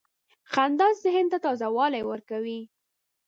•خندا 0.51 0.87
ذهن 1.03 1.25
ته 1.31 1.37
تازه 1.45 1.67
والی 1.77 2.01
ورکوي. 2.11 2.59